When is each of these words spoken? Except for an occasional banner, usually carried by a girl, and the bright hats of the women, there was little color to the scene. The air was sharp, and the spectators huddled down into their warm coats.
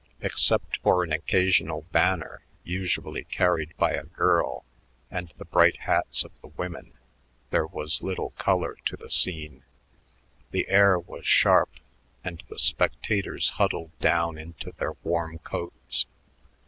Except 0.19 0.79
for 0.81 1.03
an 1.03 1.11
occasional 1.11 1.81
banner, 1.91 2.43
usually 2.63 3.23
carried 3.25 3.77
by 3.77 3.91
a 3.91 4.03
girl, 4.03 4.65
and 5.11 5.31
the 5.37 5.45
bright 5.45 5.77
hats 5.77 6.25
of 6.25 6.41
the 6.41 6.47
women, 6.47 6.93
there 7.51 7.67
was 7.67 8.01
little 8.01 8.31
color 8.31 8.77
to 8.85 8.97
the 8.97 9.11
scene. 9.11 9.61
The 10.49 10.67
air 10.69 10.97
was 10.97 11.27
sharp, 11.27 11.69
and 12.23 12.43
the 12.47 12.57
spectators 12.57 13.51
huddled 13.59 13.95
down 13.99 14.39
into 14.39 14.71
their 14.71 14.93
warm 15.03 15.37
coats. 15.37 16.07